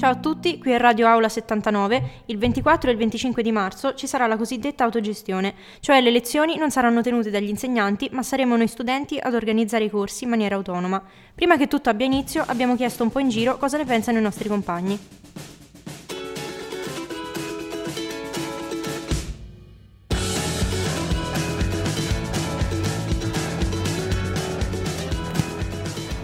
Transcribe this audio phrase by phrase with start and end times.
[0.00, 2.22] Ciao a tutti, qui è Radio Aula 79.
[2.24, 6.56] Il 24 e il 25 di marzo ci sarà la cosiddetta autogestione, cioè le lezioni
[6.56, 10.54] non saranno tenute dagli insegnanti, ma saremo noi studenti ad organizzare i corsi in maniera
[10.54, 11.02] autonoma.
[11.34, 14.22] Prima che tutto abbia inizio, abbiamo chiesto un po' in giro cosa ne pensano i
[14.22, 14.98] nostri compagni.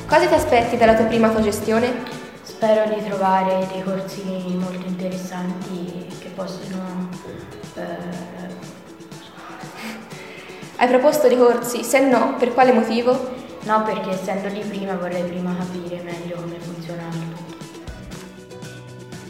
[0.06, 2.15] Cosa ti aspetti dalla tua prima autogestione?
[2.56, 7.10] Spero di trovare dei corsi molto interessanti che possono...
[7.74, 7.82] Eh...
[10.76, 11.84] Hai proposto dei corsi?
[11.84, 13.34] Se no, per quale motivo?
[13.64, 17.56] No, perché essendo lì prima vorrei prima capire meglio come funziona tutto.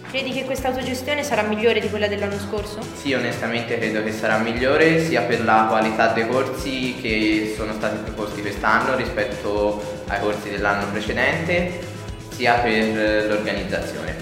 [0.08, 2.78] Credi che questa autogestione sarà migliore di quella dell'anno scorso?
[2.94, 7.96] Sì, onestamente credo che sarà migliore sia per la qualità dei corsi che sono stati
[8.04, 11.94] proposti quest'anno rispetto ai corsi dell'anno precedente
[12.36, 14.14] sia per l'organizzazione.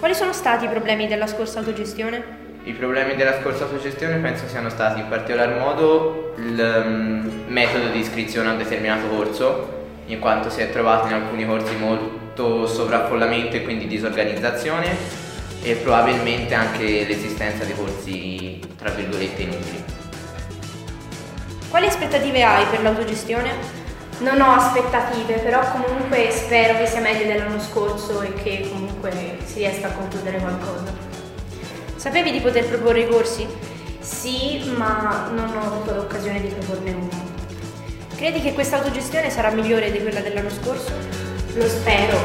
[0.00, 2.42] Quali sono stati i problemi della scorsa autogestione?
[2.64, 8.00] I problemi della scorsa autogestione penso siano stati in particolar modo il um, metodo di
[8.00, 13.54] iscrizione a un determinato corso, in quanto si è trovato in alcuni corsi molto sovraffollamento
[13.54, 15.22] e quindi disorganizzazione
[15.62, 19.84] e probabilmente anche l'esistenza di corsi tra virgolette inutili.
[21.70, 23.83] Quali aspettative hai per l'autogestione?
[24.18, 29.58] Non ho aspettative, però comunque spero che sia meglio dell'anno scorso e che comunque si
[29.58, 30.92] riesca a concludere qualcosa.
[31.96, 33.46] Sapevi di poter proporre i corsi?
[33.98, 37.32] Sì, ma non ho avuto l'occasione di proporne uno.
[38.14, 40.92] Credi che questa autogestione sarà migliore di quella dell'anno scorso?
[41.54, 42.18] Lo spero.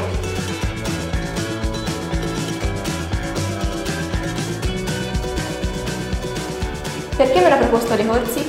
[7.17, 8.45] Perché non ha proposto dei corsi?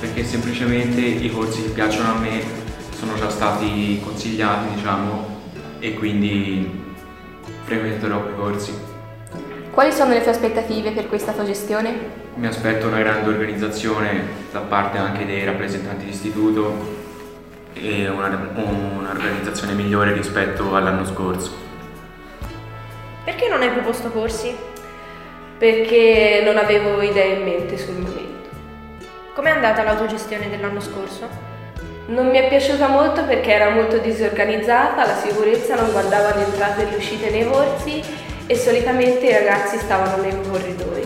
[0.00, 2.62] Perché semplicemente i corsi che piacciono a me
[3.04, 5.42] sono già stati consigliati, diciamo,
[5.78, 6.82] e quindi
[7.64, 8.92] frequenterò quei corsi.
[9.70, 12.22] Quali sono le tue aspettative per questa tua gestione?
[12.36, 17.02] Mi aspetto una grande organizzazione da parte anche dei rappresentanti d'istituto
[17.74, 21.52] e una, un'organizzazione migliore rispetto all'anno scorso.
[23.24, 24.54] Perché non hai proposto corsi?
[25.58, 28.48] Perché non avevo idee in mente sul momento.
[29.34, 31.53] Com'è andata l'autogestione dell'anno scorso?
[32.06, 36.82] Non mi è piaciuta molto perché era molto disorganizzata, la sicurezza non guardava le entrate
[36.82, 38.02] e le uscite nei corsi
[38.46, 41.02] e solitamente i ragazzi stavano nei corridoi.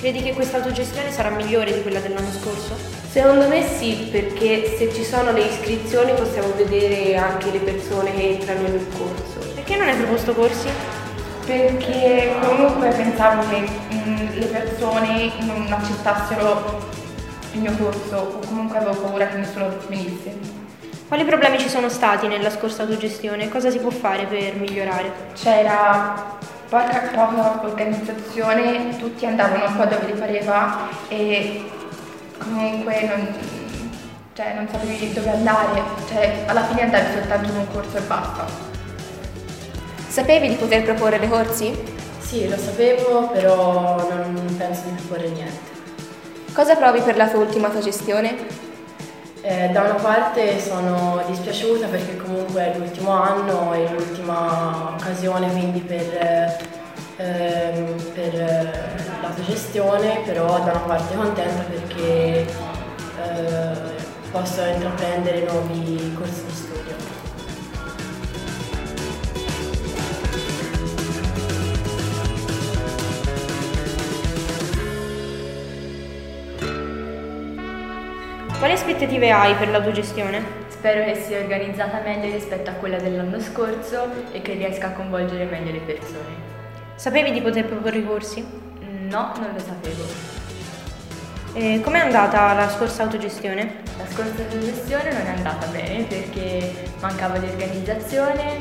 [0.00, 2.74] Credi che questa autogestione sarà migliore di quella dell'anno scorso?
[3.08, 8.30] Secondo me sì, perché se ci sono le iscrizioni possiamo vedere anche le persone che
[8.30, 9.48] entrano nel corso.
[9.54, 10.68] Perché non hai proposto corsi?
[11.46, 17.00] Perché comunque pensavo che mh, mm, le persone non accettassero
[17.52, 20.60] il mio corso o comunque avevo paura che nessuno venisse.
[21.08, 23.48] Quali problemi ci sono stati nella scorsa autogestione?
[23.50, 25.12] Cosa si può fare per migliorare?
[25.34, 31.64] C'era poca, poca organizzazione, tutti andavano un po' dove li pareva e
[32.38, 33.28] comunque non,
[34.32, 38.46] cioè, non sapevi dove andare, cioè, alla fine andavi soltanto in un corso e basta.
[40.08, 41.74] Sapevi di poter proporre dei corsi?
[42.20, 45.71] Sì, lo sapevo, però non penso di proporre niente.
[46.52, 48.36] Cosa provi per la tua ultima tua gestione?
[49.40, 55.80] Eh, da una parte sono dispiaciuta perché comunque è l'ultimo anno e l'ultima occasione quindi
[55.80, 56.58] per,
[57.16, 58.34] ehm, per
[59.22, 62.46] l'autogestione, però da una parte contenta perché eh,
[64.30, 66.94] posso intraprendere nuovi corsi di studio.
[78.62, 80.40] Quali aspettative hai per l'autogestione?
[80.68, 85.46] Spero che sia organizzata meglio rispetto a quella dell'anno scorso e che riesca a coinvolgere
[85.46, 86.30] meglio le persone.
[86.94, 88.46] Sapevi di poter proporre i corsi?
[89.08, 90.04] No, non lo sapevo.
[91.54, 93.82] E com'è andata la scorsa autogestione?
[93.98, 98.58] La scorsa autogestione non è andata bene perché mancava di organizzazione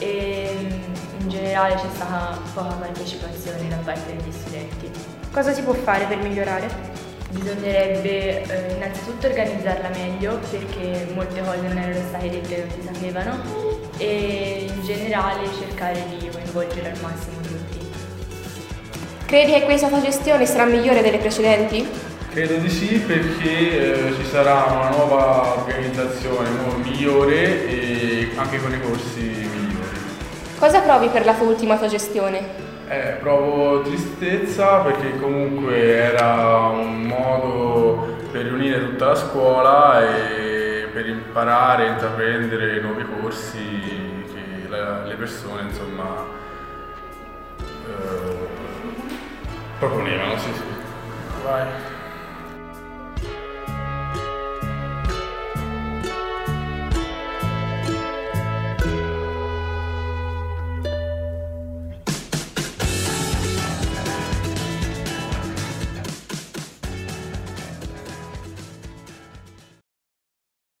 [0.00, 4.90] e mm, in generale c'è stata poca partecipazione da parte degli studenti.
[5.30, 7.05] Cosa si può fare per migliorare?
[7.38, 12.82] Bisognerebbe eh, innanzitutto organizzarla meglio perché molte cose non erano state dette e non si
[12.92, 13.42] sapevano
[13.98, 17.78] e in generale cercare di coinvolgere al massimo tutti.
[19.26, 21.86] Credi che questa tua gestione sarà migliore delle precedenti?
[22.30, 26.48] Credo di sì perché eh, ci sarà una nuova organizzazione
[26.82, 29.88] migliore e anche con i corsi migliori.
[30.58, 32.75] Cosa provi per la tua ultima tua gestione?
[32.88, 41.08] Eh, provo tristezza perché comunque era un modo per riunire tutta la scuola e per
[41.08, 46.24] imparare a intraprendere nuovi corsi che la, le persone insomma
[47.58, 48.48] eh,
[49.80, 50.62] proponevano, sì sì.
[51.42, 51.95] Vai.